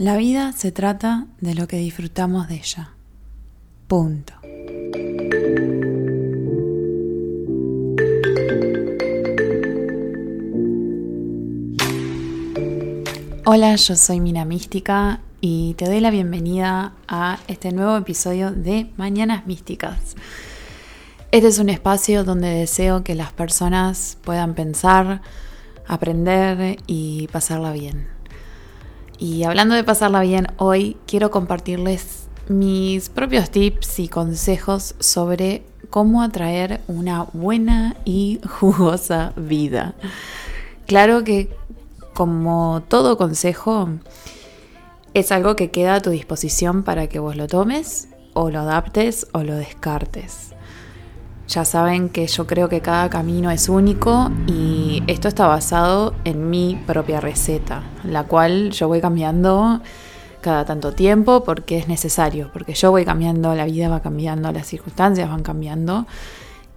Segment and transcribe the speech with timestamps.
[0.00, 2.94] La vida se trata de lo que disfrutamos de ella.
[3.86, 4.32] Punto.
[13.44, 18.90] Hola, yo soy Mina Mística y te doy la bienvenida a este nuevo episodio de
[18.96, 20.16] Mañanas Místicas.
[21.30, 25.20] Este es un espacio donde deseo que las personas puedan pensar,
[25.86, 28.19] aprender y pasarla bien.
[29.20, 36.22] Y hablando de pasarla bien, hoy quiero compartirles mis propios tips y consejos sobre cómo
[36.22, 39.94] atraer una buena y jugosa vida.
[40.86, 41.54] Claro que
[42.14, 43.90] como todo consejo,
[45.12, 49.26] es algo que queda a tu disposición para que vos lo tomes o lo adaptes
[49.32, 50.54] o lo descartes.
[51.50, 56.48] Ya saben que yo creo que cada camino es único y esto está basado en
[56.48, 59.80] mi propia receta, la cual yo voy cambiando
[60.42, 64.68] cada tanto tiempo porque es necesario, porque yo voy cambiando, la vida va cambiando, las
[64.68, 66.06] circunstancias van cambiando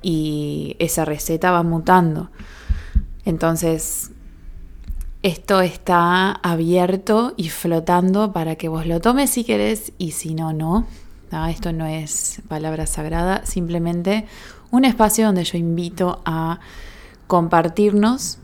[0.01, 2.31] y esa receta va mutando.
[3.25, 4.09] Entonces,
[5.21, 10.51] esto está abierto y flotando para que vos lo tomes si querés y si no,
[10.51, 10.87] no.
[11.49, 14.27] Esto no es palabra sagrada, simplemente
[14.73, 16.59] un espacio donde yo invito a
[17.27, 18.39] compartirnos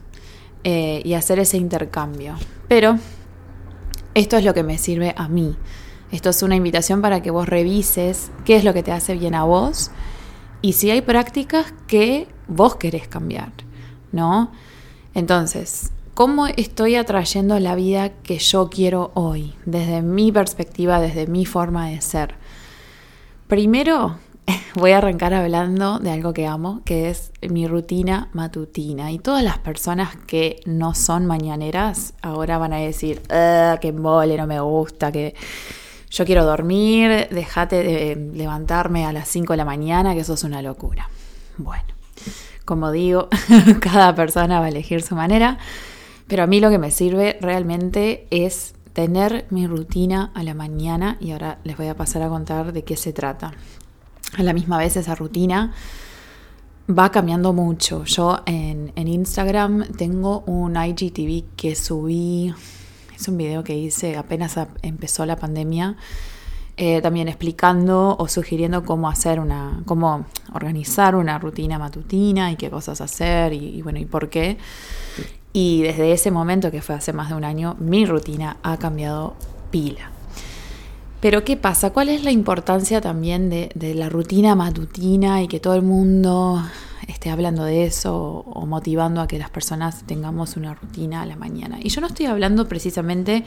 [0.63, 2.35] eh, y hacer ese intercambio.
[2.67, 2.99] Pero
[4.13, 5.57] esto es lo que me sirve a mí.
[6.11, 9.33] Esto es una invitación para que vos revises qué es lo que te hace bien
[9.33, 9.89] a vos
[10.61, 13.51] y si hay prácticas que vos querés cambiar,
[14.11, 14.51] ¿no?
[15.15, 19.55] Entonces, ¿cómo estoy atrayendo la vida que yo quiero hoy?
[19.65, 22.35] Desde mi perspectiva, desde mi forma de ser.
[23.47, 24.17] Primero,
[24.75, 29.11] voy a arrancar hablando de algo que amo, que es mi rutina matutina.
[29.11, 34.37] Y todas las personas que no son mañaneras ahora van a decir, ah, que mole,
[34.37, 35.35] no me gusta, que
[36.09, 40.43] yo quiero dormir, déjate de levantarme a las 5 de la mañana, que eso es
[40.43, 41.09] una locura.
[41.57, 41.93] Bueno,
[42.65, 43.27] como digo,
[43.79, 45.59] cada persona va a elegir su manera,
[46.27, 51.17] pero a mí lo que me sirve realmente es tener mi rutina a la mañana
[51.19, 53.53] y ahora les voy a pasar a contar de qué se trata
[54.37, 55.73] a la misma vez esa rutina
[56.89, 58.03] va cambiando mucho.
[58.05, 62.53] Yo en, Instagram tengo un IGTV que subí,
[63.15, 65.97] es un video que hice apenas empezó la pandemia,
[66.77, 72.69] eh, también explicando o sugiriendo cómo hacer una, cómo organizar una rutina matutina y qué
[72.69, 74.57] cosas hacer y bueno, y por qué.
[75.51, 79.35] Y desde ese momento, que fue hace más de un año, mi rutina ha cambiado
[79.71, 80.18] pila.
[81.21, 81.91] Pero ¿qué pasa?
[81.91, 86.63] ¿Cuál es la importancia también de, la rutina matutina y que todo el mundo
[87.09, 91.35] esté hablando de eso o, motivando a que las personas tengamos una rutina a la
[91.35, 91.77] mañana?
[91.81, 93.43] Y yo no estoy hablando precisamente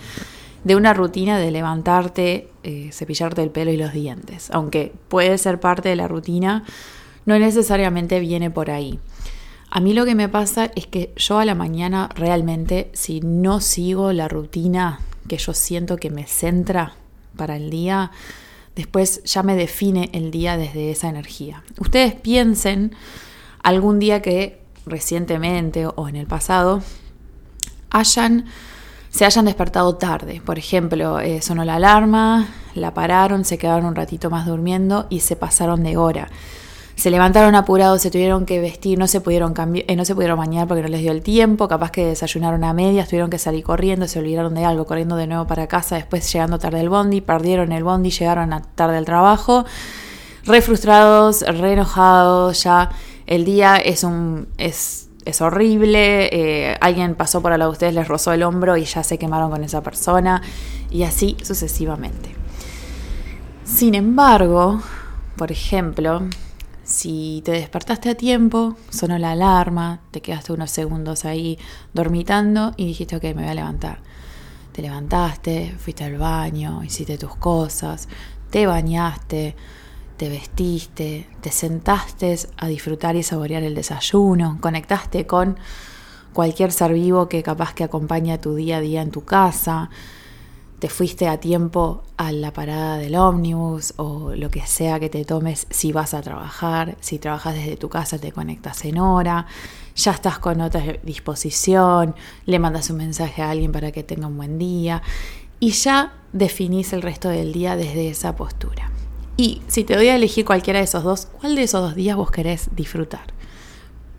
[0.65, 5.59] de una rutina de levantarte, eh, cepillarte el pelo y los dientes, aunque puede ser
[5.59, 6.65] parte de la rutina,
[7.25, 9.01] no necesariamente viene por ahí.
[9.71, 13.61] A mí lo que me pasa es que yo a la mañana realmente, si no
[13.61, 16.97] sigo la rutina que yo siento que me centra,
[17.37, 18.11] para el día,
[18.77, 21.63] después ya me define el día desde esa energía.
[21.79, 22.95] Ustedes piensen
[23.63, 26.83] algún día que recientemente o en el pasado
[27.91, 28.47] hayan
[29.11, 30.41] se hayan despertado tarde.
[30.43, 35.21] Por ejemplo, eh, sonó la alarma, la pararon, se quedaron un ratito más durmiendo y
[35.21, 36.31] se pasaron de hora
[36.97, 40.39] se levantaron apurados, se tuvieron que vestir, no se pudieron cambiar, eh, no se pudieron
[40.39, 43.65] bañar porque no les dio el tiempo, capaz que desayunaron a medias, tuvieron que salir
[43.65, 47.21] corriendo, se olvidaron de algo, corriendo de nuevo para casa, después llegando tarde al bondi,
[47.21, 49.65] perdieron el bondi, llegaron a tarde al trabajo,
[50.45, 52.91] re frustrados, re enojados, ya
[53.27, 57.95] el día es un es, es horrible, eh, alguien pasó por al lado de ustedes,
[57.95, 60.43] les rozó el hombro y ya se quemaron con esa persona
[60.91, 62.35] y así sucesivamente.
[63.65, 64.83] Sin embargo,
[65.37, 66.23] por ejemplo,
[66.93, 71.59] si te despertaste a tiempo, sonó la alarma, te quedaste unos segundos ahí
[71.95, 74.01] dormitando y dijiste, ok, me voy a levantar.
[74.73, 78.09] Te levantaste, fuiste al baño, hiciste tus cosas,
[78.51, 79.57] te bañaste,
[80.19, 85.59] te vestiste, te sentaste a disfrutar y saborear el desayuno, conectaste con
[86.35, 89.89] cualquier ser vivo que capaz que acompaña tu día a día en tu casa,
[90.83, 95.25] te fuiste a tiempo a la parada del ómnibus o lo que sea que te
[95.25, 99.47] tomes si vas a trabajar, si trabajas desde tu casa te conectas en hora,
[99.95, 104.37] ya estás con otra disposición, le mandas un mensaje a alguien para que tenga un
[104.37, 105.03] buen día
[105.61, 108.91] y ya definís el resto del día desde esa postura.
[109.37, 112.17] Y si te doy a elegir cualquiera de esos dos, ¿cuál de esos dos días
[112.17, 113.33] vos querés disfrutar?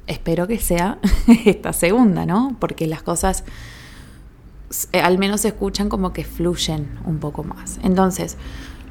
[0.07, 0.97] Espero que sea
[1.43, 2.55] esta segunda, ¿no?
[2.61, 3.43] Porque las cosas
[4.91, 7.79] eh, al menos se escuchan como que fluyen un poco más.
[7.83, 8.37] Entonces,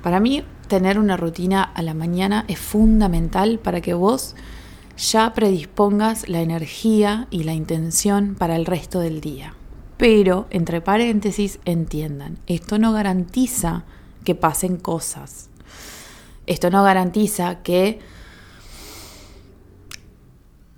[0.02, 4.34] para mí, tener una rutina a la mañana es fundamental para que vos
[4.96, 9.54] ya predispongas la energía y la intención para el resto del día.
[9.96, 13.84] Pero, entre paréntesis, entiendan, esto no garantiza
[14.24, 15.50] que pasen cosas.
[16.46, 18.00] Esto no garantiza que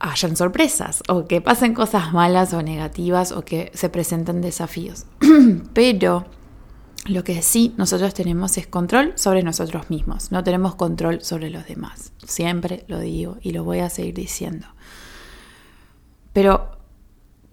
[0.05, 5.07] hayan sorpresas o que pasen cosas malas o negativas o que se presenten desafíos.
[5.73, 6.27] Pero
[7.07, 11.67] lo que sí nosotros tenemos es control sobre nosotros mismos, no tenemos control sobre los
[11.67, 12.13] demás.
[12.27, 14.67] Siempre lo digo y lo voy a seguir diciendo.
[16.35, 16.73] Pero,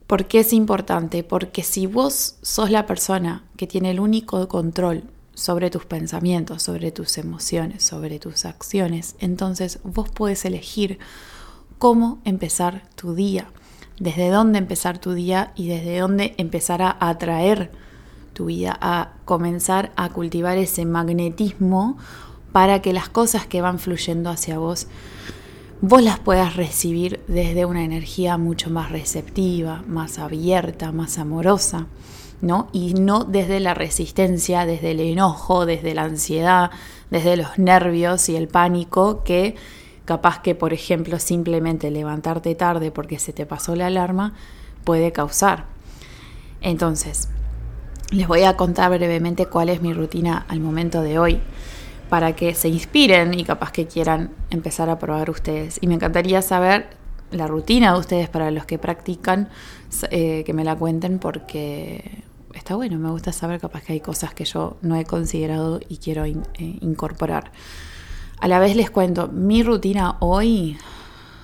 [0.07, 1.24] ¿por qué es importante?
[1.24, 5.04] Porque si vos sos la persona que tiene el único control
[5.36, 11.00] sobre tus pensamientos, sobre tus emociones, sobre tus acciones, entonces vos puedes elegir
[11.81, 13.48] cómo empezar tu día,
[14.00, 17.72] desde dónde empezar tu día y desde dónde empezar a atraer
[18.33, 21.98] tu vida, a comenzar a cultivar ese magnetismo
[22.51, 24.86] para que las cosas que van fluyendo hacia vos,
[25.81, 31.88] vos las puedas recibir desde una energía mucho más receptiva, más abierta, más amorosa,
[32.42, 32.68] ¿no?
[32.74, 36.69] Y no desde la resistencia, desde el enojo, desde la ansiedad,
[37.10, 39.56] desde los nervios y el pánico que
[40.12, 44.34] capaz que, por ejemplo, simplemente levantarte tarde porque se te pasó la alarma
[44.84, 45.68] puede causar.
[46.60, 47.30] Entonces,
[48.12, 51.40] les voy a contar brevemente cuál es mi rutina al momento de hoy
[52.10, 55.78] para que se inspiren y capaz que quieran empezar a probar ustedes.
[55.80, 56.90] Y me encantaría saber
[57.31, 59.48] la rutina de ustedes para los que practican,
[60.10, 64.34] eh, que me la cuenten porque está bueno, me gusta saber capaz que hay cosas
[64.34, 67.54] que yo no he considerado y quiero eh, incorporar.
[68.42, 70.76] A la vez les cuento, mi rutina hoy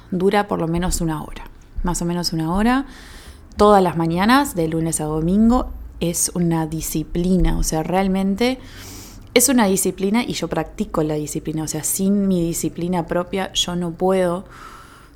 [0.10, 1.44] dura por lo menos una hora,
[1.84, 2.88] más o menos una hora,
[3.56, 8.58] todas las mañanas, de lunes a domingo, es una disciplina, o sea, realmente
[9.36, 13.76] es una disciplina y yo practico la disciplina, o sea, sin mi disciplina propia yo
[13.76, 14.46] no puedo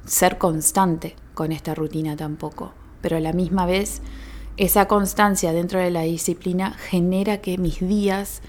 [0.06, 4.04] ser constante con esta rutina tampoco, pero a la misma vez
[4.58, 8.44] esa constancia dentro de la disciplina genera que mis días,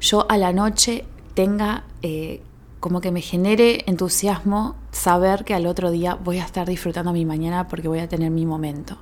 [0.00, 2.42] yo a la noche tenga eh,
[2.80, 7.24] como que me genere entusiasmo saber que al otro día voy a estar disfrutando mi
[7.24, 8.96] mañana porque voy a tener mi momento.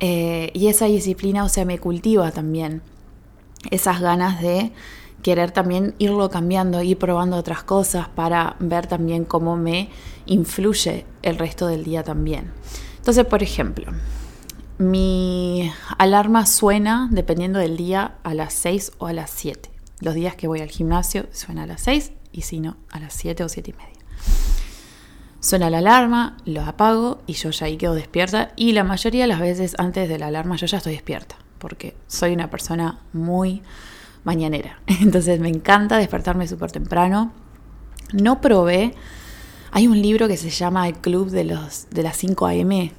[0.00, 2.82] Eh, y esa disciplina, o sea, me cultiva también
[3.70, 4.72] esas ganas de
[5.22, 9.88] querer también irlo cambiando, ir probando otras cosas para ver también cómo me
[10.26, 12.52] influye el resto del día también.
[12.98, 13.92] Entonces, por ejemplo,
[14.78, 19.70] mi alarma suena, dependiendo del día, a las 6 o a las 7.
[20.00, 23.14] Los días que voy al gimnasio suena a las 6 y si no, a las
[23.14, 23.98] 7 o 7 y media.
[25.40, 29.28] Suena la alarma, lo apago y yo ya ahí quedo despierta y la mayoría de
[29.28, 33.62] las veces antes de la alarma yo ya estoy despierta porque soy una persona muy
[34.24, 34.80] mañanera.
[34.86, 37.32] Entonces me encanta despertarme súper temprano.
[38.12, 38.94] No probé,
[39.70, 42.92] hay un libro que se llama El Club de, los, de las 5 a.m.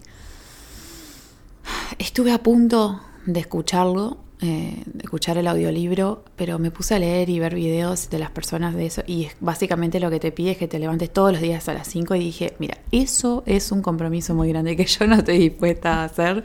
[1.99, 7.39] Estuve a punto de escucharlo eh, escuchar el audiolibro, pero me puse a leer y
[7.39, 10.67] ver videos de las personas de eso y básicamente lo que te pide es que
[10.67, 14.35] te levantes todos los días a las 5 y dije, mira, eso es un compromiso
[14.35, 16.43] muy grande que yo no estoy dispuesta a hacer.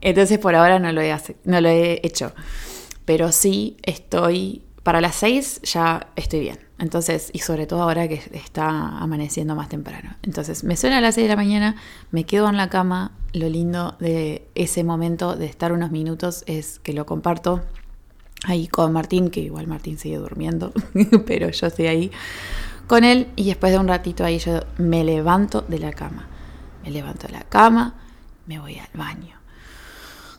[0.00, 2.32] Entonces por ahora no lo he, no lo he hecho,
[3.04, 6.69] pero sí estoy, para las 6 ya estoy bien.
[6.80, 10.16] Entonces, y sobre todo ahora que está amaneciendo más temprano.
[10.22, 11.76] Entonces, me suena a las 6 de la mañana,
[12.10, 13.12] me quedo en la cama.
[13.34, 17.62] Lo lindo de ese momento de estar unos minutos es que lo comparto
[18.44, 20.72] ahí con Martín, que igual Martín sigue durmiendo,
[21.26, 22.10] pero yo estoy ahí
[22.86, 26.26] con él y después de un ratito ahí yo me levanto de la cama.
[26.82, 27.94] Me levanto de la cama,
[28.46, 29.36] me voy al baño.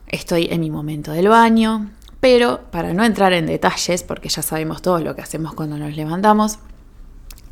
[0.07, 1.91] Estoy en mi momento del baño,
[2.21, 5.95] pero para no entrar en detalles, porque ya sabemos todo lo que hacemos cuando nos
[5.97, 6.59] levantamos,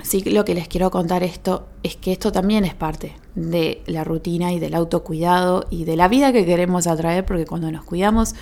[0.02, 4.06] sí lo que les quiero contar esto es que esto también es parte de la
[4.06, 8.36] rutina y del autocuidado y de la vida que queremos atraer, porque cuando nos cuidamos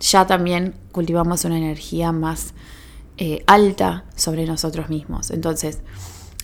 [0.00, 2.54] ya también cultivamos una energía más
[3.18, 5.30] eh, alta sobre nosotros mismos.
[5.30, 5.80] Entonces,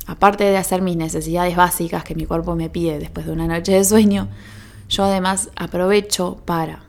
[0.07, 3.73] aparte de hacer mis necesidades básicas que mi cuerpo me pide después de una noche
[3.73, 4.29] de sueño,
[4.88, 6.86] yo además aprovecho para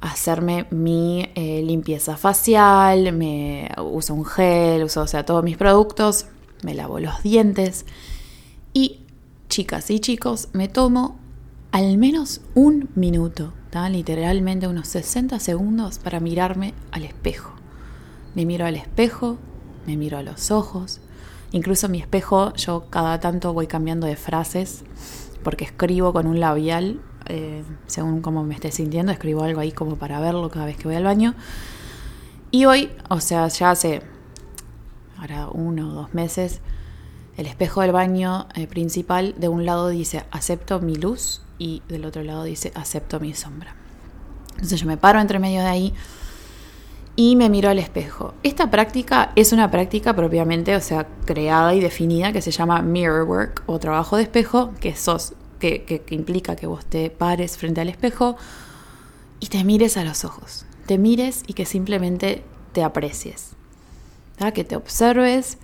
[0.00, 6.26] hacerme mi eh, limpieza facial, me uso un gel, uso o sea, todos mis productos,
[6.62, 7.86] me lavo los dientes.
[8.72, 9.00] Y
[9.48, 11.18] chicas y chicos, me tomo
[11.72, 13.52] al menos un minuto,
[13.90, 17.52] literalmente unos 60 segundos para mirarme al espejo.
[18.34, 19.38] Me miro al espejo,
[19.86, 21.00] me miro a los ojos,
[21.52, 24.82] incluso mi espejo yo cada tanto voy cambiando de frases
[25.44, 29.96] porque escribo con un labial eh, según cómo me esté sintiendo, escribo algo ahí como
[29.96, 31.34] para verlo cada vez que voy al baño.
[32.50, 34.02] Y hoy, o sea, ya hace
[35.18, 36.60] ahora uno o dos meses,
[37.36, 42.04] el espejo del baño eh, principal de un lado dice acepto mi luz y del
[42.04, 43.74] otro lado dice acepto mi sombra.
[44.52, 45.94] Entonces yo me paro entre medio de ahí
[47.14, 48.34] y me miro al espejo.
[48.42, 53.22] Esta práctica es una práctica propiamente, o sea, creada y definida que se llama mirror
[53.28, 57.88] work o trabajo de espejo, que, sos, que, implica que vos te pares frente al
[57.88, 58.36] espejo
[59.40, 60.64] y te mires a los ojos.
[60.86, 63.50] Te mires y que simplemente te aprecies.
[64.54, 65.58] Que te observes,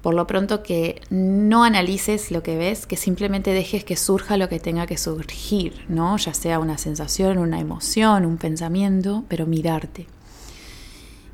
[0.00, 4.48] por lo pronto que no analices lo que ves, que simplemente dejes que surja lo
[4.48, 6.16] que tenga que surgir, ¿no?
[6.16, 10.06] Ya sea una sensación, una emoción, un pensamiento, pero mirarte.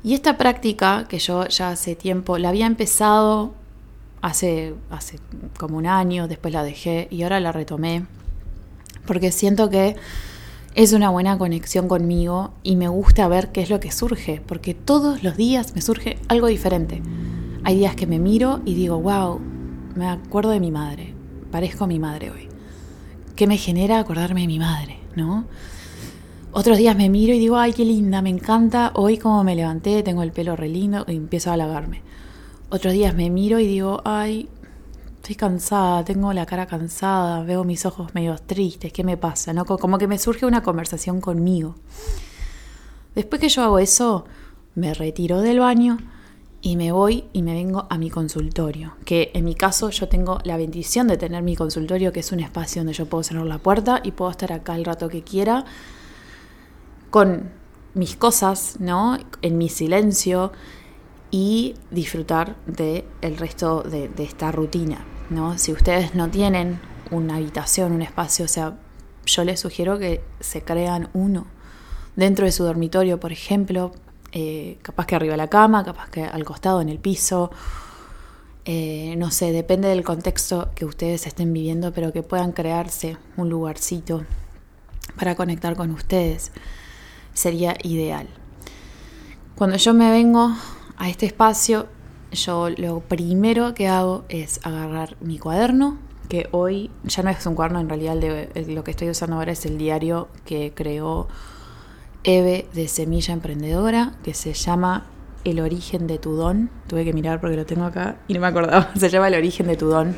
[0.03, 3.53] Y esta práctica, que yo ya hace tiempo, la había empezado
[4.23, 5.19] hace, hace
[5.59, 8.05] como un año, después la dejé y ahora la retomé,
[9.05, 9.97] porque siento que
[10.75, 14.73] es una buena conexión conmigo y me gusta ver qué es lo que surge, porque
[14.73, 17.01] todos los días me surge algo diferente.
[17.65, 19.41] Hay días que me miro y digo, wow,
[19.95, 21.13] me acuerdo de mi madre,
[21.51, 22.47] parezco a mi madre hoy.
[23.35, 25.45] ¿Qué me genera acordarme de mi madre, no?
[26.53, 28.93] Otros días me miro y digo, ay, qué linda, me encanta.
[28.95, 32.03] Hoy como me levanté, tengo el pelo re lindo y empiezo a halagarme.
[32.73, 34.49] Otros días me miro y digo, ay,
[35.17, 39.53] estoy cansada, tengo la cara cansada, veo mis ojos medio tristes, ¿qué me pasa?
[39.53, 39.63] ¿No?
[39.63, 41.75] Como que me surge una conversación conmigo.
[43.13, 44.25] Después que yo hago eso,
[44.73, 45.99] me retiro del baño
[46.63, 50.39] y me voy y me vengo a mi consultorio, que en mi caso yo tengo
[50.43, 53.59] la bendición de tener mi consultorio, que es un espacio donde yo puedo cerrar la
[53.59, 55.63] puerta y puedo estar acá el rato que quiera
[57.11, 57.51] con
[57.93, 59.19] mis cosas, ¿no?
[59.43, 60.51] En mi silencio
[61.33, 65.57] y disfrutar del el resto de, de, esta rutina, ¿no?
[65.57, 68.77] Si ustedes no tienen una habitación, un espacio, o sea,
[69.25, 71.47] yo les sugiero que se crean uno
[72.15, 73.93] dentro de su dormitorio, por ejemplo,
[74.31, 77.49] eh, capaz que arriba de la cama, capaz que al costado en el piso,
[78.65, 83.49] eh, no sé, depende del contexto que ustedes estén viviendo, pero que puedan crearse un
[83.49, 84.23] lugarcito
[85.17, 86.51] para conectar con ustedes
[87.33, 88.27] sería ideal.
[89.55, 90.53] Cuando yo me vengo
[90.97, 91.87] a este espacio,
[92.31, 95.97] yo lo primero que hago es agarrar mi cuaderno,
[96.29, 98.15] que hoy ya no es un cuaderno, en realidad
[98.67, 101.27] lo que estoy usando ahora es el diario que creó
[102.23, 105.05] Eve de Semilla Emprendedora, que se llama
[105.43, 106.69] El origen de tu don.
[106.87, 108.91] Tuve que mirar porque lo tengo acá y no me acordaba.
[108.97, 110.15] Se llama El origen de tu don.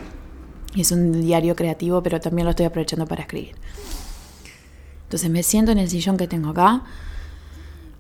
[0.78, 3.56] Es un diario creativo, pero también lo estoy aprovechando para escribir.
[5.04, 6.84] Entonces me siento en el sillón que tengo acá,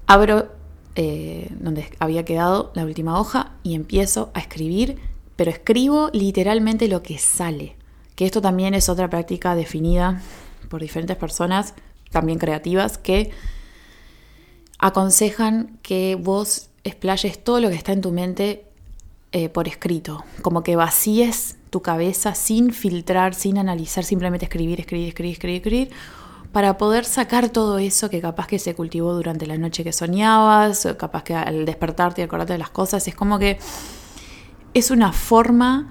[0.07, 0.49] abro
[0.95, 4.97] eh, donde había quedado la última hoja y empiezo a escribir,
[5.35, 7.75] pero escribo literalmente lo que sale.
[8.15, 10.21] Que esto también es otra práctica definida
[10.69, 11.73] por diferentes personas,
[12.11, 13.31] también creativas, que
[14.79, 18.63] aconsejan que vos explayes todo lo que está en tu mente
[19.33, 25.09] eh, por escrito, como que vacíes tu cabeza sin filtrar, sin analizar, simplemente escribir, escribir,
[25.09, 25.89] escribir, escribir, escribir
[26.55, 30.87] para poder sacar todo eso que capaz que se cultivó durante la noche que soñabas,
[30.97, 33.59] capaz que al despertarte y acordarte de las cosas, es como que
[34.73, 35.89] es una forma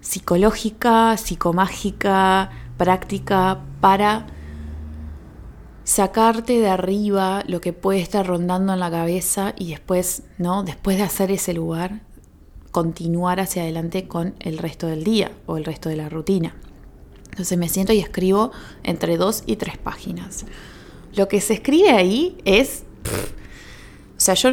[0.00, 4.28] psicológica, psicomágica, práctica para
[5.82, 10.62] sacarte de arriba lo que puede estar rondando en la cabeza y después, ¿no?
[10.62, 12.02] Después de hacer ese lugar,
[12.70, 16.54] continuar hacia adelante con el resto del día o el resto de la rutina.
[17.30, 20.44] Entonces me siento y escribo entre dos y tres páginas.
[21.14, 22.84] Lo que se escribe ahí es...
[24.16, 24.50] o sea, yo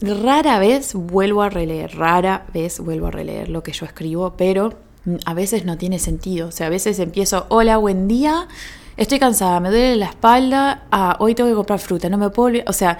[0.00, 4.78] rara vez vuelvo a releer, rara vez vuelvo a releer lo que yo escribo, pero
[5.24, 6.48] a veces no tiene sentido.
[6.48, 8.48] O sea, a veces empiezo, hola, buen día,
[8.96, 12.62] estoy cansada, me duele la espalda, ah, hoy tengo que comprar fruta, no me puedo...
[12.66, 12.98] O sea,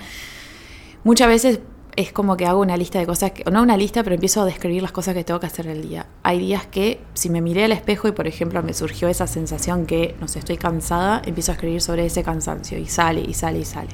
[1.04, 1.60] muchas veces
[1.96, 4.44] es como que hago una lista de cosas, que, no una lista, pero empiezo a
[4.44, 6.06] describir las cosas que tengo que hacer el día.
[6.22, 9.86] Hay días que si me miré al espejo y por ejemplo me surgió esa sensación
[9.86, 13.60] que, no sé, estoy cansada, empiezo a escribir sobre ese cansancio y sale y sale
[13.60, 13.90] y sale.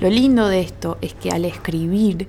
[0.00, 2.28] Lo lindo de esto es que al escribir,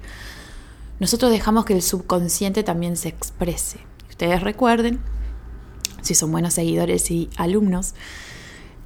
[0.99, 3.79] nosotros dejamos que el subconsciente también se exprese.
[4.09, 4.99] Ustedes recuerden,
[6.01, 7.95] si son buenos seguidores y alumnos,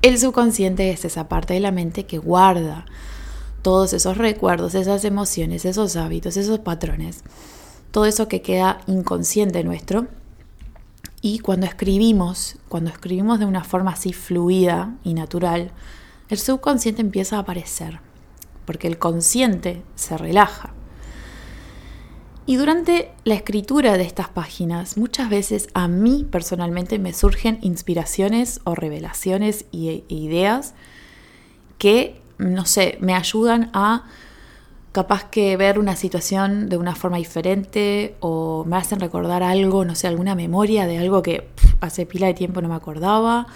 [0.02, 2.86] el subconsciente es esa parte de la mente que guarda
[3.66, 7.24] todos esos recuerdos, esas emociones, esos hábitos, esos patrones,
[7.90, 10.06] todo eso que queda inconsciente nuestro.
[11.20, 15.72] Y cuando escribimos, cuando escribimos de una forma así fluida y natural,
[16.30, 18.02] el subconsciente empieza a aparecer,
[18.66, 20.72] porque el consciente se relaja.
[22.46, 28.62] Y durante la escritura de estas páginas, muchas veces a mí personalmente me surgen inspiraciones
[28.64, 30.76] o revelaciones e ideas
[31.80, 34.04] que, no sé, me ayudan a
[34.92, 39.94] capaz que ver una situación de una forma diferente o me hacen recordar algo, no
[39.94, 41.50] sé, alguna memoria de algo que
[41.82, 43.48] hace pila de tiempo no me acordaba.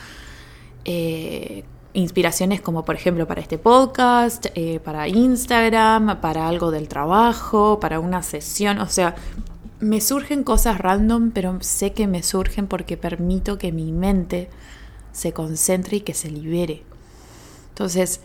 [0.84, 7.80] Eh, inspiraciones como por ejemplo para este podcast, eh, para Instagram, para algo del trabajo,
[7.80, 9.16] para una sesión, o sea,
[9.80, 14.50] me surgen cosas random, pero sé que me surgen porque permito que mi mente
[15.14, 16.84] se concentre y que se libere.
[17.70, 18.22] Entonces,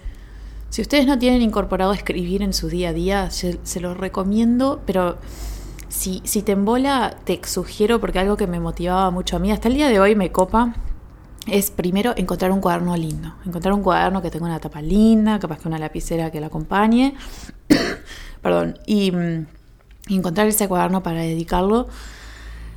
[0.75, 4.83] si ustedes no tienen incorporado escribir en su día a día, se, se los recomiendo,
[4.85, 5.19] pero
[5.89, 9.69] si, si te embola, te sugiero, porque algo que me motivaba mucho a mí, hasta
[9.69, 10.75] el día de hoy me copa,
[11.47, 13.37] es primero encontrar un cuaderno lindo.
[13.47, 17.15] Encontrar un cuaderno que tenga una tapa linda, capaz que una lapicera que la acompañe.
[18.43, 18.77] Perdón.
[18.85, 19.47] Y, mm,
[20.09, 21.87] encontrar ese cuaderno para dedicarlo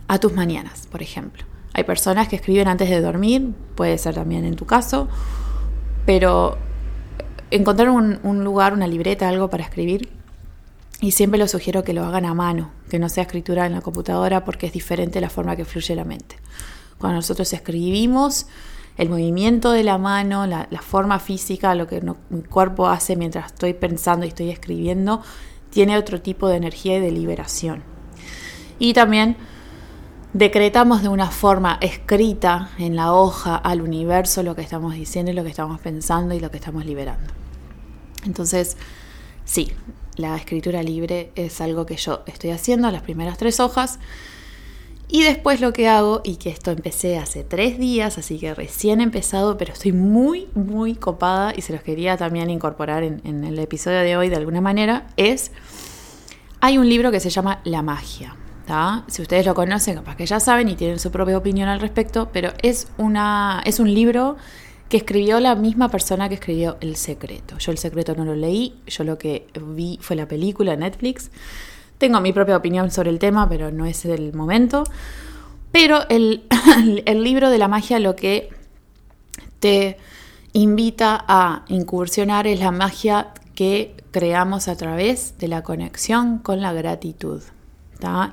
[0.07, 1.45] a tus mañanas, por ejemplo.
[1.73, 5.07] Hay personas que escriben antes de dormir, puede ser también en tu caso,
[6.05, 6.59] pero
[7.51, 10.09] encontrar un, lugar, una libreta, algo para escribir.
[10.99, 13.81] Y siempre lo sugiero que lo hagan a mano, que no sea escritura en la
[13.81, 16.37] computadora porque es diferente la forma que fluye la mente.
[16.97, 18.47] Cuando nosotros escribimos,
[18.97, 23.73] el movimiento de la mano, la, forma física, lo que mi cuerpo hace mientras estoy
[23.73, 25.21] pensando y estoy escribiendo,
[25.69, 27.83] tiene otro tipo de energía y de liberación.
[28.79, 29.37] Y también
[30.37, 35.33] decretamos de una forma escrita en la hoja al universo lo que estamos diciendo y
[35.33, 37.33] lo que estamos pensando y lo que estamos liberando.
[38.23, 38.77] Entonces,
[39.45, 39.71] sí,
[40.15, 43.97] la escritura libre es algo que yo estoy haciendo, las primeras tres hojas.
[45.07, 49.01] Y después lo que hago, y que esto empecé hace tres días, así que recién
[49.01, 53.57] he empezado, pero estoy muy, muy copada y se los quería también incorporar en, el
[53.57, 55.51] episodio de hoy de alguna manera, es,
[56.59, 58.35] hay un libro que se llama La magia.
[59.07, 62.29] Si ustedes lo conocen, capaz que ya saben y tienen su propia opinión al respecto,
[62.33, 64.35] pero es, una, es un libro
[64.89, 67.57] que escribió la misma persona que escribió El Secreto.
[67.57, 71.31] Yo El Secreto no lo leí, yo lo que vi fue la película Netflix.
[71.97, 74.83] Tengo mi propia opinión sobre el tema, pero no es el momento.
[75.71, 76.43] Pero el,
[77.23, 78.49] libro de la magia lo que
[79.59, 79.97] te
[80.53, 86.73] invita a incursionar es la magia que creamos a través de la conexión con la
[86.73, 87.41] gratitud.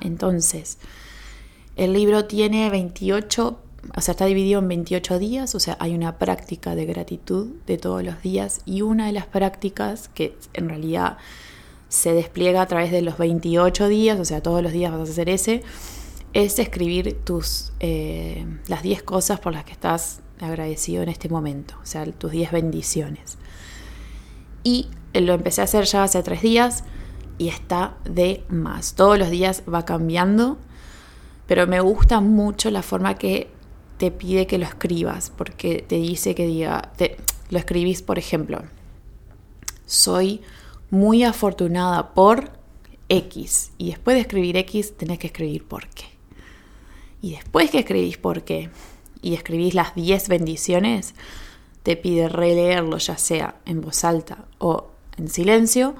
[0.01, 0.77] Entonces,
[1.75, 3.59] el libro tiene 28,
[3.95, 7.77] o sea, está dividido en 28 días, o sea, hay una práctica de gratitud de
[7.77, 11.17] todos los días y una de las prácticas que en realidad
[11.89, 15.11] se despliega a través de los 28 días, o sea, todos los días vas a
[15.11, 15.63] hacer ese,
[16.33, 21.75] es escribir tus, eh, las 10 cosas por las que estás agradecido en este momento,
[21.81, 23.37] o sea, tus 10 bendiciones.
[24.63, 26.83] Y lo empecé a hacer ya hace 3 días
[27.37, 28.95] y está de más.
[28.95, 30.57] Todos los días va cambiando,
[31.47, 33.49] pero me gusta mucho la forma que
[33.97, 37.17] te pide que lo escribas, porque te dice que diga, te,
[37.49, 38.63] lo escribís, por ejemplo,
[39.85, 40.41] soy
[40.89, 42.51] muy afortunada por
[43.09, 43.71] X.
[43.77, 46.05] Y después de escribir X, tenés que escribir por qué.
[47.21, 48.69] Y después que escribís por qué
[49.21, 51.15] y escribís las 10 bendiciones,
[51.83, 55.95] te pide releerlo ya sea en voz alta o en silencio,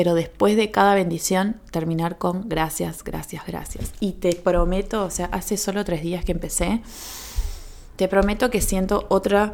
[0.00, 3.92] pero después de cada bendición terminar con gracias, gracias, gracias.
[4.00, 6.80] Y te prometo, o sea, hace solo tres días que empecé,
[7.96, 9.52] te prometo que siento otra,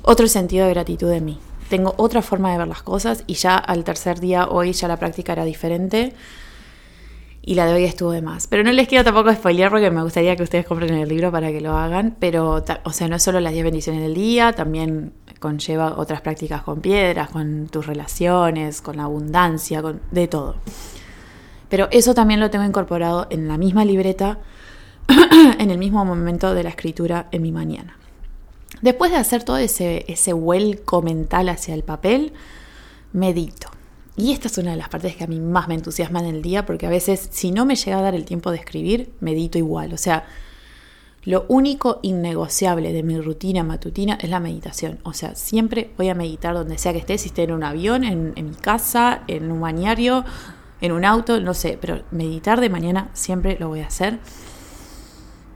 [0.00, 3.54] otro sentido de gratitud en mí tengo otra forma de ver las cosas y ya
[3.54, 6.14] al tercer día, hoy ya la práctica era diferente
[7.42, 8.46] y la de hoy estuvo de más.
[8.46, 11.50] Pero no les quiero tampoco spoilear porque me gustaría que ustedes compren el libro para
[11.50, 15.98] que lo hagan, pero o sea, no solo las 10 bendiciones del día, también conlleva
[15.98, 20.54] otras prácticas con piedras, con tus relaciones, con la abundancia, con de todo.
[21.68, 24.38] Pero eso también lo tengo incorporado en la misma libreta
[25.58, 27.98] en el mismo momento de la escritura en mi mañana.
[28.82, 32.32] Después de hacer todo ese, ese vuelco mental hacia el papel,
[33.12, 33.68] medito.
[34.16, 36.42] Y esta es una de las partes que a mí más me entusiasman en el
[36.42, 39.58] día, porque a veces si no me llega a dar el tiempo de escribir, medito
[39.58, 39.92] igual.
[39.92, 40.26] O sea,
[41.24, 44.98] lo único innegociable de mi rutina matutina es la meditación.
[45.04, 48.02] O sea, siempre voy a meditar donde sea que esté, si esté en un avión,
[48.02, 50.24] en, mi casa, en un bañario,
[50.80, 54.18] en un auto, no sé, pero meditar de mañana siempre lo voy a hacer,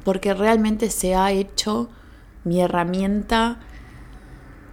[0.05, 1.88] porque realmente se ha hecho
[2.44, 3.59] mi herramienta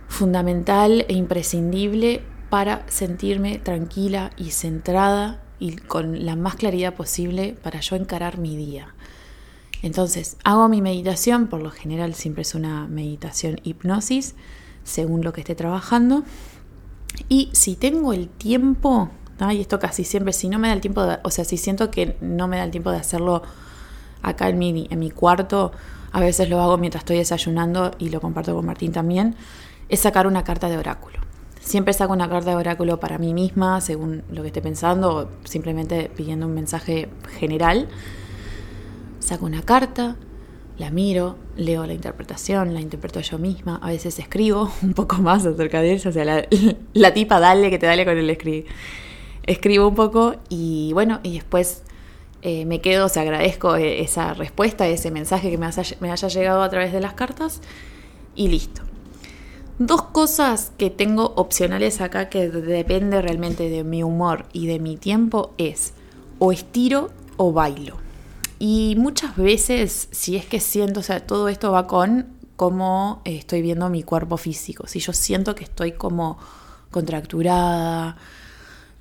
[0.08, 7.80] fundamental e imprescindible para sentirme tranquila y centrada y con la más claridad posible para
[7.80, 8.94] yo encarar mi día.
[9.84, 14.34] Entonces, hago mi meditación, por lo general siempre es una meditación hipnosis,
[14.84, 16.24] según lo que esté trabajando.
[17.28, 19.12] Y si tengo el tiempo,
[19.52, 21.92] Y esto casi siempre, si no me da el tiempo, de, o sea, si siento
[21.92, 23.44] que no me da el tiempo de hacerlo
[24.22, 25.74] acá en mi, en mi cuarto,
[26.14, 29.36] a veces lo hago mientras estoy desayunando y lo comparto con Martín también,
[29.90, 31.20] es sacar una carta de oráculo.
[31.60, 35.30] Siempre saco una carta de oráculo para mí misma, según lo que esté pensando, o
[35.44, 37.90] simplemente pidiendo un mensaje general.
[39.24, 40.18] Saco una carta,
[40.78, 45.46] la miro, leo la interpretación, la interpreto yo misma, a veces escribo un poco más
[45.46, 46.46] acerca de ella, o sea,
[46.94, 48.66] la, tipa dale que te dale con el escribir.
[49.44, 51.84] Escribo un poco y bueno, y después
[52.42, 55.70] eh, me quedo, o sea, agradezco eh, esa respuesta, ese mensaje que me
[56.02, 57.62] me haya llegado a través de las cartas
[58.36, 58.82] y listo.
[59.80, 64.98] Dos cosas que tengo opcionales acá que depende realmente de mi humor y de mi
[64.98, 65.94] tiempo es
[66.40, 68.03] o estiro o bailo.
[68.66, 73.62] Y muchas veces, si es que siento, o sea, todo esto va con cómo estoy
[73.62, 74.88] viendo mi cuerpo físico.
[74.88, 76.38] Si yo siento que estoy como
[76.90, 78.16] contracturada,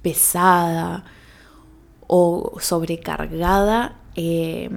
[0.02, 1.04] pesada
[2.08, 4.68] o sobrecargada, eh,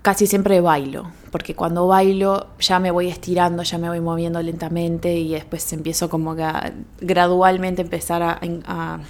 [0.00, 5.18] casi siempre bailo, porque cuando bailo ya me voy estirando, ya me voy moviendo lentamente
[5.18, 9.00] y después empiezo como que a, gradualmente empezar a,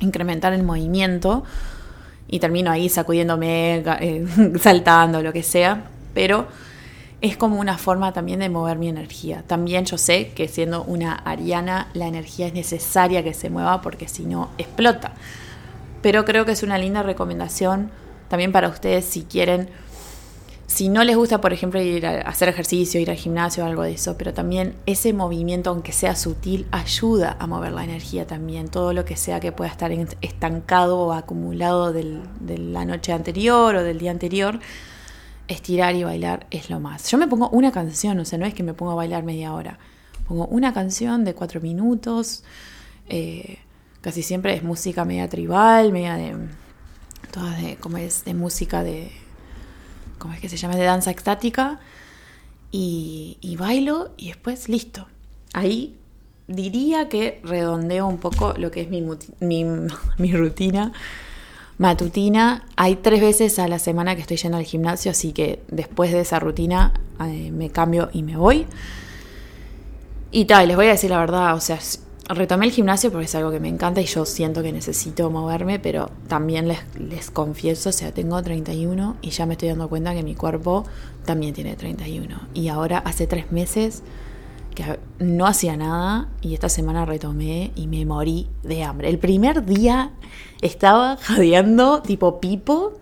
[0.00, 1.44] incrementar el movimiento
[2.32, 4.24] y termino ahí sacudiéndome, eh,
[4.58, 6.46] saltando, lo que sea, pero
[7.20, 9.44] es como una forma también de mover mi energía.
[9.46, 14.08] También yo sé que siendo una ariana la energía es necesaria que se mueva porque
[14.08, 15.12] si no explota.
[16.00, 17.90] Pero creo que es una linda recomendación
[18.30, 19.68] también para ustedes si quieren
[20.72, 23.92] si no les gusta, por ejemplo, ir a hacer ejercicio, ir al gimnasio algo de
[23.92, 28.68] eso, pero también ese movimiento, aunque sea sutil, ayuda a mover la energía también.
[28.68, 32.22] Todo lo que sea que pueda estar estancado o acumulado de
[32.58, 34.60] la noche anterior o del día anterior,
[35.46, 37.10] estirar y bailar es lo más.
[37.10, 39.52] Yo me pongo una canción, o sea, no es que me pongo a bailar media
[39.52, 39.78] hora.
[40.26, 42.44] Pongo una canción de cuatro minutos.
[43.10, 43.58] Eh,
[44.00, 46.34] casi siempre es música media tribal, media de.
[47.30, 47.76] Todas de.
[47.76, 48.24] como es?
[48.24, 49.21] De música de
[50.22, 50.76] ¿cómo es que se llama?
[50.76, 51.80] De danza extática.
[52.70, 55.08] Y, bailo y después listo.
[55.52, 55.96] Ahí
[56.46, 59.02] diría que redondeo un poco lo que es mi,
[60.18, 60.92] mi, rutina
[61.76, 62.64] matutina.
[62.76, 66.20] Hay tres veces a la semana que estoy yendo al gimnasio, así que después de
[66.20, 68.66] esa rutina eh, me cambio y me voy.
[70.30, 71.80] Y tal, les voy a decir la verdad, o sea,
[72.34, 75.78] retomé el gimnasio porque es algo que me encanta y yo siento que necesito moverme,
[75.78, 80.14] pero también les, les confieso, o sea, tengo 31 y ya me estoy dando cuenta
[80.14, 80.84] que mi cuerpo
[81.24, 82.48] también tiene 31.
[82.54, 84.02] Y ahora hace tres meses
[84.74, 89.08] que no hacía nada y esta semana retomé y me morí de hambre.
[89.08, 90.12] El primer día
[90.60, 92.94] estaba jadeando tipo pipo,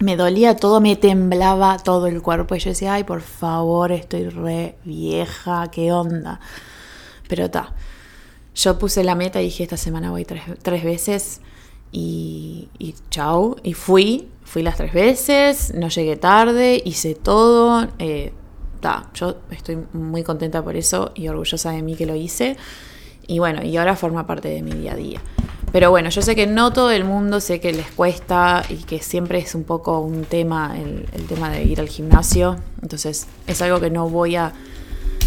[0.00, 4.28] me dolía todo, me temblaba todo el cuerpo y yo decía, ay, por favor, estoy
[4.28, 6.40] re vieja, ¿qué onda?
[7.28, 7.72] Pero está
[8.54, 11.40] yo puse la meta y dije, esta semana voy tres, veces
[11.90, 13.56] y, y chau.
[13.62, 17.88] Y fui, fui las tres veces, no llegué tarde, hice todo.
[17.98, 18.32] Eh,
[19.14, 22.56] yo estoy muy contenta por eso y orgullosa de mí que lo hice.
[23.26, 25.20] Y bueno, y ahora forma parte de mi día a día.
[25.72, 29.00] Pero bueno, yo sé que no todo el mundo, sé que les cuesta y que
[29.00, 32.58] siempre es un poco un tema, el tema de ir al gimnasio.
[32.82, 34.52] Entonces es algo que no voy a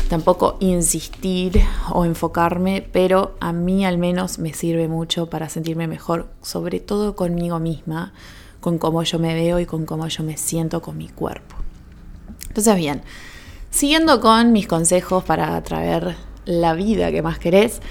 [0.07, 6.27] tampoco insistir o enfocarme, pero a mí al menos me sirve mucho para sentirme mejor,
[6.41, 8.13] sobre todo conmigo misma,
[8.59, 11.55] con cómo yo me veo y con cómo yo me siento con mi cuerpo.
[12.47, 13.01] Entonces bien,
[13.69, 16.15] siguiendo con mis consejos para atraer
[16.45, 17.81] la vida que más querés,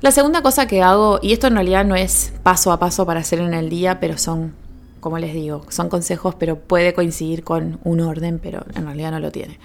[0.00, 3.20] la segunda cosa que hago, y esto en realidad no es paso a paso para
[3.20, 4.54] hacer en el día, pero son,
[5.00, 9.18] como les digo, son consejos, pero puede coincidir con un orden, pero en realidad no
[9.18, 9.58] lo tiene.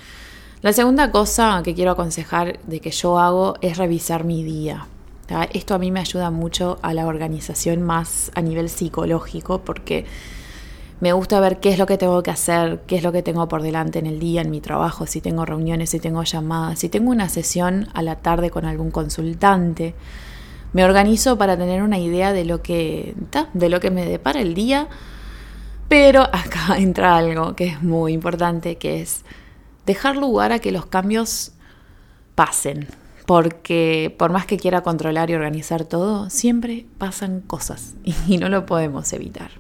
[0.64, 4.88] La segunda cosa que quiero aconsejar de que yo hago es revisar mi día.
[5.52, 10.06] Esto a mí me ayuda mucho a la organización más a nivel psicológico porque
[11.02, 13.50] me gusta ver qué es lo que tengo que hacer, qué es lo que tengo
[13.50, 16.88] por delante en el día, en mi trabajo, si tengo reuniones, si tengo llamadas, si
[16.88, 19.96] tengo una sesión a la tarde con algún consultante.
[20.72, 23.16] Me organizo para tener una idea de lo que,
[23.54, 24.88] de lo que me depara el día.
[25.90, 29.26] Pero acá entra algo que es muy importante, que es
[29.86, 31.52] dejar lugar a que los cambios
[32.36, 32.88] pasen,
[33.26, 37.94] porque por más que quiera controlar y organizar todo, siempre pasan cosas
[38.28, 39.52] y no lo podemos evitar.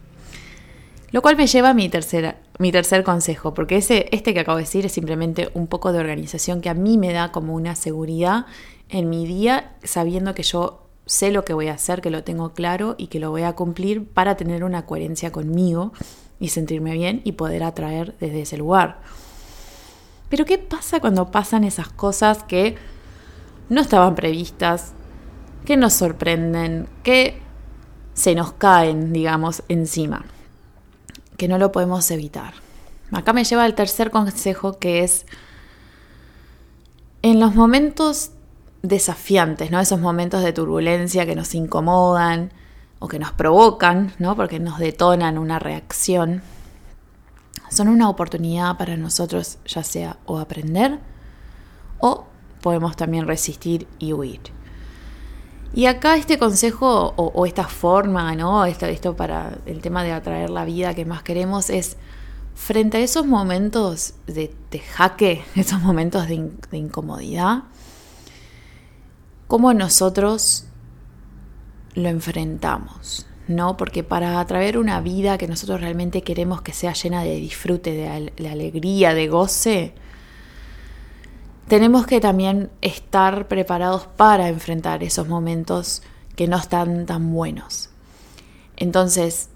[1.11, 4.57] Lo cual me lleva a mi, tercera, mi tercer consejo, porque ese, este que acabo
[4.57, 7.75] de decir es simplemente un poco de organización que a mí me da como una
[7.75, 8.47] seguridad
[8.89, 12.53] en mi día, sabiendo que yo sé lo que voy a hacer, que lo tengo
[12.53, 15.93] claro y que lo voy a cumplir para tener una coherencia conmigo
[16.39, 19.01] y sentirme bien y poder atraer desde ese lugar.
[20.33, 22.75] Pero ¿qué pasa cuando pasan esas cosas que
[23.69, 24.93] no estaban previstas,
[25.63, 27.39] que nos sorprenden, que
[28.15, 30.25] se nos caen, digamos, encima,
[31.37, 32.55] que no lo podemos evitar.
[33.11, 35.27] Acá me lleva al tercer consejo que es
[37.21, 38.31] en los momentos
[38.81, 39.79] desafiantes, ¿no?
[39.79, 42.51] Esos momentos de turbulencia que nos incomodan
[42.97, 44.35] o que nos provocan, ¿no?
[44.35, 46.41] Porque nos detonan una reacción.
[47.73, 50.99] Son una oportunidad para nosotros, ya sea o aprender
[51.97, 52.25] o
[52.61, 54.41] podemos también resistir y huir.
[55.73, 58.63] Y acá este consejo o, esta forma, ¿no?
[58.65, 61.97] Esto, para el tema de atraer la vida que más queremos es
[62.53, 64.53] frente a esos momentos de,
[64.95, 67.63] jaque, esos momentos de, de, incomodidad,
[69.47, 70.65] cómo nosotros
[71.95, 73.77] lo enfrentamos, ¿no?
[73.77, 78.31] Porque para atraer una vida que nosotros realmente queremos que sea llena de disfrute, de,
[78.35, 79.93] de alegría, de goce,
[81.67, 86.03] tenemos que también estar preparados para enfrentar esos momentos
[86.35, 87.89] que no están tan buenos.
[88.75, 89.49] Entonces,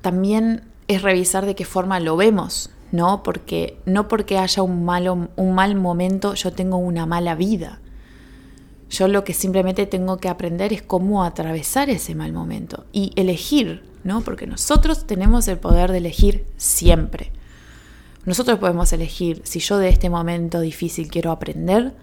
[0.00, 3.22] también es revisar de qué forma lo vemos, ¿no?
[3.22, 7.80] Porque no porque haya un, malo, un mal momento yo tengo una mala vida.
[8.88, 13.82] Yo lo que simplemente tengo que aprender es cómo atravesar ese mal momento y elegir,
[14.04, 14.20] ¿no?
[14.20, 17.32] Porque nosotros tenemos el poder de elegir siempre.
[18.24, 21.94] Nosotros podemos elegir si yo de este momento difícil quiero aprender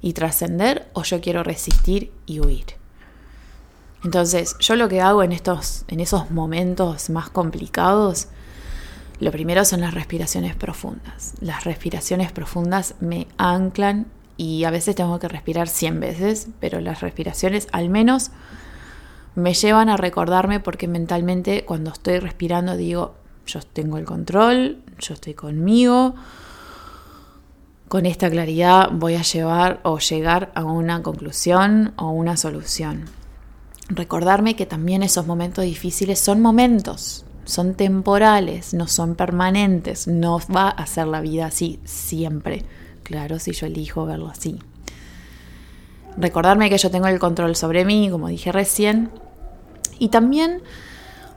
[0.00, 2.66] y trascender o yo quiero resistir y huir.
[4.04, 8.28] Entonces, yo lo que hago en, estos, en esos momentos más complicados,
[9.18, 11.34] lo primero son las respiraciones profundas.
[11.40, 14.06] Las respiraciones profundas me anclan
[14.36, 18.30] y a veces tengo que respirar 100 veces, pero las respiraciones al menos
[19.34, 23.14] me llevan a recordarme porque mentalmente cuando estoy respirando digo,
[23.46, 26.14] yo tengo el control, yo estoy conmigo.
[27.88, 33.04] Con esta claridad voy a llevar o llegar a una conclusión o una solución.
[33.88, 40.68] Recordarme que también esos momentos difíciles son momentos, son temporales, no son permanentes, no va
[40.68, 42.64] a ser la vida así siempre.
[43.06, 44.58] Claro, si yo elijo verlo así.
[46.16, 49.12] Recordarme que yo tengo el control sobre mí, como dije recién.
[50.00, 50.60] Y también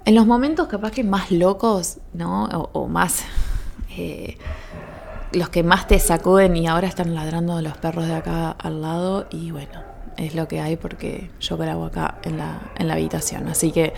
[0.06, 2.46] en los momentos capaz que más locos, ¿no?
[2.74, 3.24] O, más...
[3.96, 4.40] Eh,
[5.32, 9.28] los que más te sacuden y ahora están ladrando los perros de acá al lado
[9.30, 9.84] y bueno,
[10.18, 13.48] es lo que hay porque yo grabo acá en la, en la habitación.
[13.48, 13.94] Así que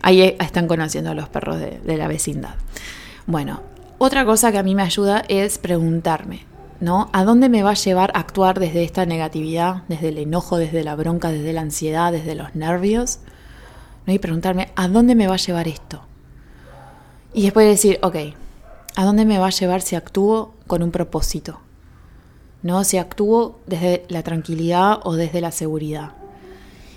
[0.00, 2.54] ahí están conociendo a los perros de, de la vecindad.
[3.26, 3.62] Bueno,
[3.98, 7.08] otra cosa que a mí me ayuda es preguntarme, ¿no?
[7.12, 10.96] ¿A dónde me va a llevar actuar desde esta negatividad, desde el enojo, desde la
[10.96, 13.18] bronca, desde la ansiedad, desde los nervios?
[14.06, 14.12] ¿no?
[14.12, 16.02] y preguntarme, ¿a dónde me va a llevar esto?
[17.32, 18.16] Y después decir, ok,
[18.96, 21.60] ¿a dónde me va a llevar si actúo con un propósito?
[22.62, 22.84] ¿No?
[22.84, 26.12] Si actúo desde la tranquilidad o desde la seguridad.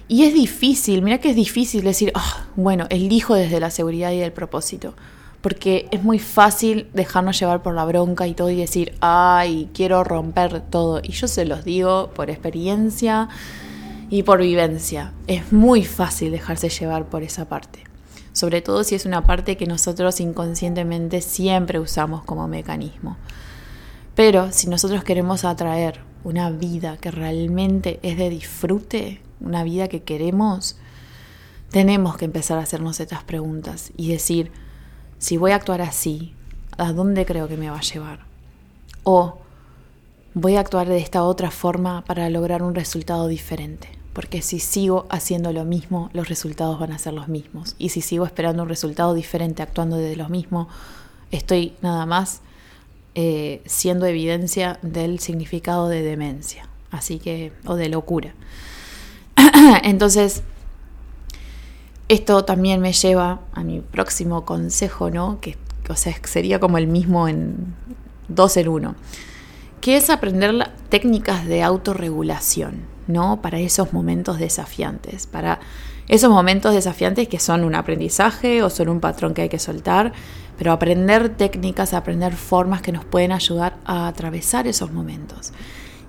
[0.08, 4.22] Y es difícil, mira que es difícil decir, oh, bueno, elijo desde la seguridad y
[4.22, 4.94] el propósito.
[5.42, 10.04] Porque es muy fácil dejarnos llevar por la bronca y todo y decir, ay, quiero
[10.04, 11.00] romper todo.
[11.04, 13.30] Y yo se los digo por experiencia
[14.10, 15.14] y por vivencia.
[15.28, 17.84] Es muy fácil dejarse llevar por esa parte,
[18.34, 23.18] sobre todo si es una parte que nosotros inconscientemente siempre usamos como mecanismo.
[24.16, 30.02] Pero si nosotros queremos atraer una vida que realmente es de disfrute, una vida que
[30.02, 30.78] queremos,
[31.70, 34.52] tenemos que empezar a hacernos estas preguntas y decir,
[35.20, 36.34] si voy a actuar así,
[36.78, 38.20] ¿a dónde creo que me va a llevar?
[39.04, 39.40] O
[40.34, 45.06] voy a actuar de esta otra forma para lograr un resultado diferente porque si sigo
[45.12, 47.76] haciendo lo mismo, los resultados van a ser los mismos.
[47.78, 50.70] Y si sigo esperando un resultado diferente, actuando de lo mismo,
[51.30, 52.42] estoy nada más
[53.14, 58.34] eh, siendo evidencia del significado de demencia, así que, o de locura.
[59.84, 60.42] Entonces,
[62.08, 65.40] esto también me lleva a mi próximo consejo, ¿no?
[65.42, 65.58] Que,
[65.90, 67.76] o sea, sería como el mismo en
[68.28, 68.96] dos en uno,
[69.82, 72.98] que es aprender técnicas de autorregulación.
[73.08, 73.42] ¿no?
[73.42, 75.60] Para esos momentos desafiantes, para
[76.08, 80.14] esos momentos desafiantes que son un aprendizaje o son un patrón que hay que soltar,
[80.58, 85.54] pero aprender técnicas, aprender formas que nos pueden ayudar a atravesar esos momentos.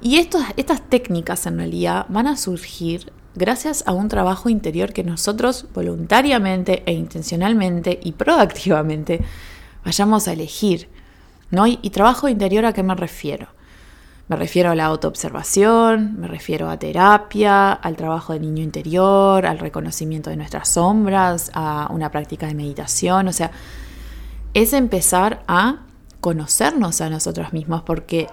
[0.01, 5.67] Y estas técnicas en realidad van a surgir gracias a un trabajo interior que nosotros
[5.75, 9.21] voluntariamente e intencionalmente y proactivamente
[9.85, 10.89] vayamos a elegir.
[11.51, 11.67] ¿no?
[11.67, 13.49] y trabajo interior a qué me refiero?
[14.29, 19.59] Me refiero a la autoobservación, me refiero a terapia, al trabajo del niño interior, al
[19.59, 23.29] reconocimiento de nuestras sombras, a una práctica de meditación.
[23.29, 23.51] O sea,
[24.53, 25.79] es empezar a
[26.21, 28.27] conocernos a nosotros mismos porque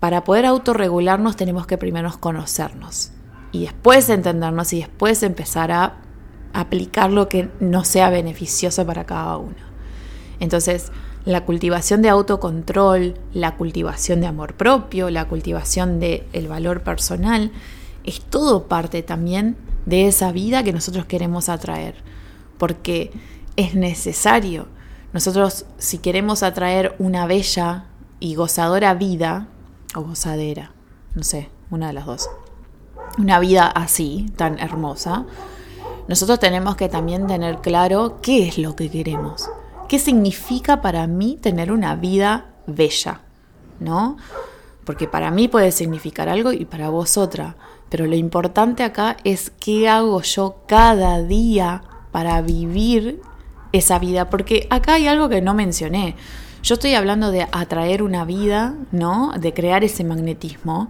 [0.00, 3.10] para poder autorregularnos tenemos que primero conocernos.
[3.54, 5.98] Y después entendernos y después empezar a
[6.52, 9.54] aplicar lo que no sea beneficioso para cada uno.
[10.40, 10.90] Entonces,
[11.24, 17.52] la cultivación de autocontrol, la cultivación de amor propio, la cultivación del el valor personal,
[18.02, 21.94] es todo parte también de esa vida que nosotros queremos atraer,
[22.58, 23.12] porque
[23.54, 24.66] es necesario.
[25.12, 27.84] Nosotros, si queremos atraer una bella
[28.18, 29.46] y gozadora vida,
[29.94, 30.72] o gozadera,
[31.14, 32.28] no sé, una de las dos,
[33.18, 35.24] una vida así, tan hermosa,
[36.08, 39.48] nosotros tenemos que también tener claro qué es lo que queremos,
[39.88, 43.20] qué significa para mí tener una vida bella,
[43.80, 44.16] ¿no?
[44.84, 47.56] Porque para mí puede significar algo y para vos otra,
[47.88, 53.22] pero lo importante acá es qué hago yo cada día para vivir
[53.72, 56.16] esa vida, porque acá hay algo que no mencioné.
[56.62, 59.32] Yo estoy hablando de atraer una vida, ¿no?
[59.38, 60.88] De crear ese magnetismo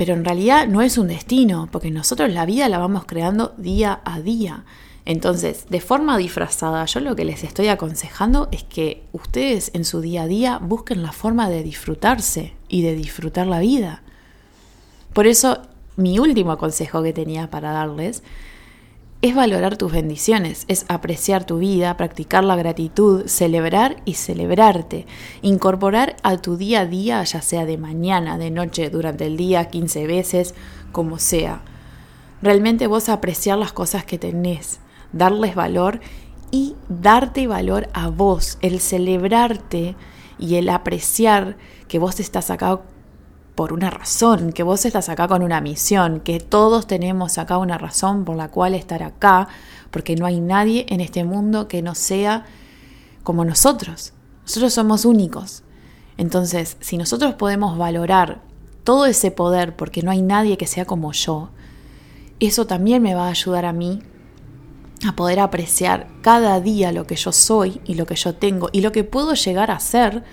[0.00, 4.00] pero en realidad no es un destino, porque nosotros la vida la vamos creando día
[4.06, 4.64] a día.
[5.04, 10.00] Entonces, de forma disfrazada, yo lo que les estoy aconsejando es que ustedes en su
[10.00, 14.02] día a día busquen la forma de disfrutarse y de disfrutar la vida.
[15.12, 15.60] Por eso,
[15.96, 18.22] mi último consejo que tenía para darles
[19.22, 25.06] es valorar tus bendiciones, es apreciar tu vida, practicar la gratitud, celebrar y celebrarte,
[25.42, 29.68] incorporar a tu día a día, ya sea de mañana, de noche, durante el día,
[29.68, 30.54] 15 veces,
[30.90, 31.60] como sea.
[32.40, 34.80] Realmente vos apreciar las cosas que tenés,
[35.12, 36.00] darles valor
[36.50, 39.96] y darte valor a vos, el celebrarte
[40.38, 42.80] y el apreciar que vos estás acá
[43.60, 47.76] por una razón, que vos estás acá con una misión, que todos tenemos acá una
[47.76, 49.48] razón por la cual estar acá,
[49.90, 52.46] porque no hay nadie en este mundo que no sea
[53.22, 54.14] como nosotros.
[54.44, 55.62] Nosotros somos únicos.
[56.16, 58.40] Entonces, si nosotros podemos valorar
[58.82, 61.50] todo ese poder porque no hay nadie que sea como yo,
[62.38, 64.00] eso también me va a ayudar a mí
[65.06, 68.80] a poder apreciar cada día lo que yo soy y lo que yo tengo y
[68.80, 70.24] lo que puedo llegar a ser,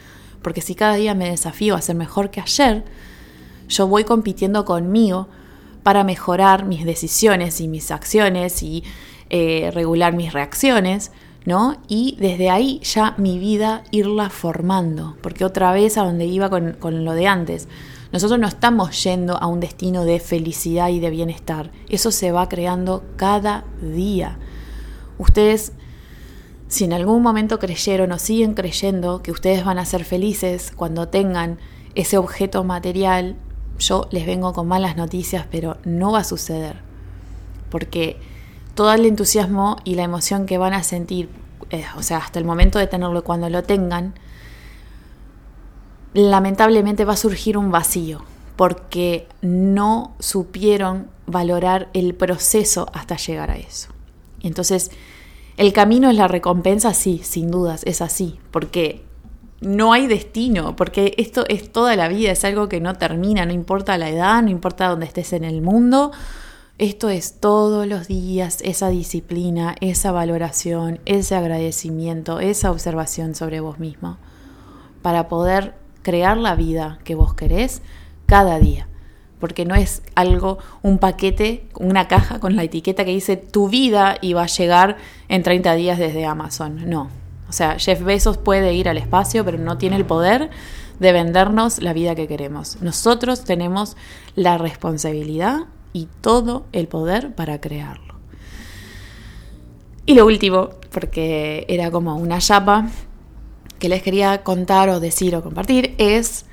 [0.42, 2.86] porque si cada día me desafío a ser mejor que ayer,
[3.68, 5.28] yo voy compitiendo conmigo
[5.84, 8.84] para mejorar mis decisiones y mis acciones y
[9.30, 11.12] eh, regular mis reacciones,
[11.46, 11.78] ¿no?
[11.88, 16.74] Y desde ahí ya mi vida irla formando, porque otra vez a donde iba con,
[16.74, 17.68] con lo de antes,
[18.12, 22.50] nosotros no estamos yendo a un destino de felicidad y de bienestar, eso se va
[22.50, 24.40] creando cada día.
[25.18, 25.74] Ustedes
[26.68, 31.08] si en algún momento creyeron o siguen creyendo que ustedes van a ser felices cuando
[31.08, 31.60] tengan
[31.96, 33.38] ese objeto material
[33.80, 36.78] yo les vengo con malas noticias, pero no va a suceder.
[37.70, 38.20] Porque
[38.76, 41.30] todo el entusiasmo y la emoción que van a sentir,
[41.70, 44.14] eh, o sea, hasta el momento de tenerlo cuando lo tengan,
[46.14, 48.22] lamentablemente va a surgir un vacío,
[48.56, 53.90] porque no supieron valorar el proceso hasta llegar a eso.
[54.42, 54.92] Entonces,
[55.58, 59.07] el camino es la recompensa, sí, sin dudas, es así, porque
[59.60, 63.54] no hay destino, porque esto es toda la vida, es algo que no termina, no
[63.54, 66.12] importa la edad, no importa dónde estés en el mundo.
[66.78, 73.80] Esto es todos los días esa disciplina, esa valoración, ese agradecimiento, esa observación sobre vos
[73.80, 74.18] mismo,
[75.02, 77.82] para poder crear la vida que vos querés
[78.28, 78.88] cada día.
[79.40, 84.18] Porque no es algo, un paquete, una caja con la etiqueta que dice tu vida
[84.22, 84.98] y va a llegar
[85.30, 86.88] en 30 días desde Amazon.
[86.90, 87.10] No,
[87.50, 90.50] o sea, Jeff Bezos puede ir al espacio, pero no tiene el poder
[91.00, 92.82] de vendernos la vida que queremos.
[92.82, 93.96] Nosotros tenemos
[94.36, 95.62] la responsabilidad
[95.94, 98.16] y todo el poder para crearlo.
[100.06, 102.88] Y lo último, porque era como una chapa
[103.80, 106.46] que les quería contar o decir o compartir, es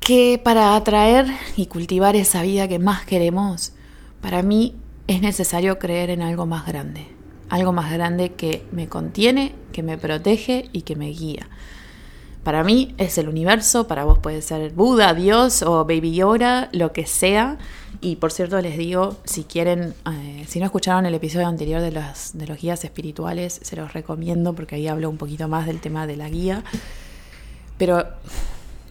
[0.00, 3.72] que para atraer y cultivar esa vida que más queremos,
[4.20, 7.21] para mí es necesario creer en algo más grande
[7.52, 11.50] algo más grande que me contiene, que me protege y que me guía.
[12.44, 16.94] Para mí es el universo, para vos puede ser Buda, Dios o Baby Yoda, lo
[16.94, 17.58] que sea.
[18.00, 21.92] Y por cierto les digo, si quieren, eh, si no escucharon el episodio anterior de
[21.92, 25.82] los, de los guías espirituales, se los recomiendo porque ahí hablo un poquito más del
[25.82, 26.64] tema de la guía.
[27.76, 28.06] Pero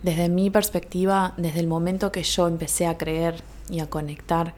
[0.03, 3.41] desde mi perspectiva, desde el momento que yo empecé a creer
[3.71, 4.53] y a conectar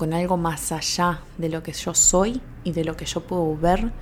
[0.00, 3.54] con algo más allá de lo que yo soy y de lo que yo puedo
[3.54, 3.92] ver,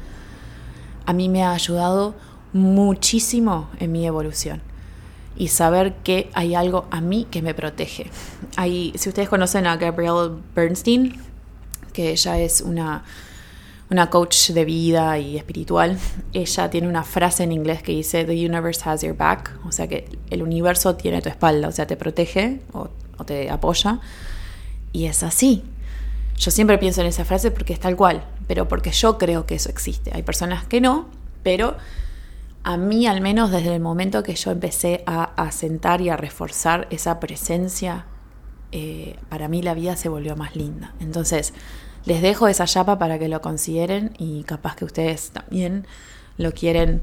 [1.07, 2.15] a mí me ha ayudado
[2.53, 4.63] muchísimo en mi evolución
[5.37, 8.13] y saber que hay algo a mí que me protege.
[8.55, 11.21] Hay, si ustedes conocen a Gabrielle Bernstein,
[11.93, 13.03] que ella es una,
[13.91, 15.99] una coach de vida y espiritual,
[16.33, 19.89] ella tiene una frase en inglés que dice, The universe has your back, o sea
[19.89, 23.99] que el universo tiene tu espalda, o sea, te protege o, o te apoya
[24.93, 25.65] Y es así.
[26.39, 29.57] Yo siempre pienso en esa frase porque es tal cual, pero porque yo creo que
[29.57, 30.13] eso existe.
[30.15, 31.09] Hay personas que no,
[31.43, 31.77] pero
[32.63, 36.87] a mí al menos desde el momento que yo empecé a asentar y a reforzar
[36.91, 38.07] esa presencia,
[38.71, 40.95] eh, para mí la vida se volvió más linda.
[41.01, 41.55] Entonces,
[42.05, 45.87] les dejo esa chapa para que lo consideren y capaz que ustedes también
[46.37, 47.03] lo quieren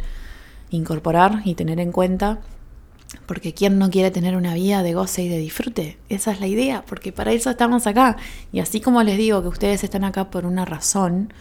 [0.69, 2.39] incorporar y tener en cuenta.
[3.26, 5.97] Porque ¿quién no quiere tener una vida de goce y de disfrute?
[6.09, 8.18] Esa es la idea, porque para eso estamos acá.
[8.51, 11.34] Y así como les digo que ustedes están acá por una razón,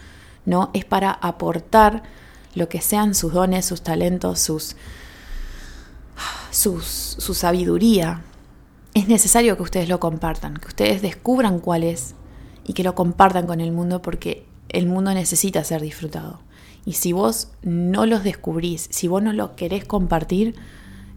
[0.45, 0.71] ¿no?
[0.73, 2.03] Es para aportar
[2.55, 4.75] lo que sean sus dones, sus talentos, sus,
[6.51, 8.21] sus, su sabiduría.
[8.93, 12.15] Es necesario que ustedes lo compartan, que ustedes descubran cuál es
[12.63, 16.39] y que lo compartan con el mundo porque el mundo necesita ser disfrutado.
[16.85, 20.55] Y si vos no los descubrís, si vos no lo querés compartir,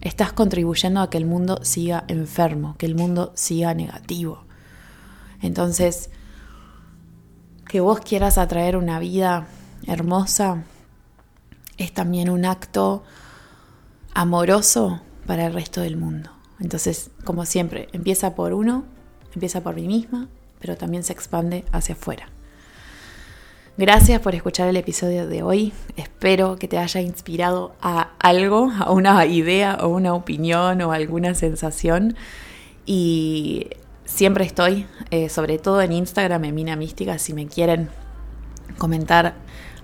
[0.01, 4.43] estás contribuyendo a que el mundo siga enfermo, que el mundo siga negativo.
[5.41, 6.09] Entonces,
[7.67, 9.47] que vos quieras atraer una vida
[9.85, 10.63] hermosa
[11.77, 13.03] es también un acto
[14.13, 16.31] amoroso para el resto del mundo.
[16.59, 18.83] Entonces, como siempre, empieza por uno,
[19.33, 20.27] empieza por mí misma,
[20.59, 22.29] pero también se expande hacia afuera.
[23.79, 25.71] Gracias por escuchar el episodio de hoy.
[25.95, 31.33] Espero que te haya inspirado a algo, a una idea o una opinión o alguna
[31.33, 32.17] sensación.
[32.85, 33.67] Y
[34.03, 37.87] siempre estoy, eh, sobre todo en Instagram, en Mística, si me quieren
[38.77, 39.35] comentar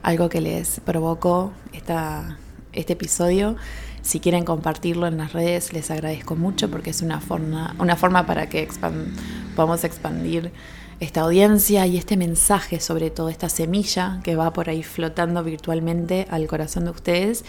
[0.03, 2.37] algo que les provocó esta,
[2.73, 3.55] este episodio.
[4.01, 8.25] Si quieren compartirlo en las redes, les agradezco mucho porque es una forma, una forma
[8.25, 8.67] para que
[9.55, 10.51] podamos expandir
[10.99, 16.27] esta audiencia y este mensaje, sobre todo esta semilla que va por ahí flotando virtualmente
[16.29, 17.43] al corazón de ustedes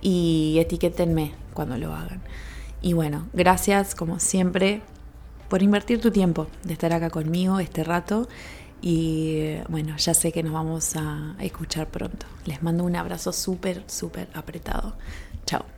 [0.00, 2.22] y etiquétenme cuando lo hagan.
[2.80, 4.82] Y bueno, gracias como siempre
[5.48, 8.28] por invertir tu tiempo de estar acá conmigo este rato
[8.80, 12.26] y bueno, ya sé que nos vamos a escuchar pronto.
[12.44, 14.94] Les mando un abrazo súper, súper apretado.
[15.46, 15.77] Chao.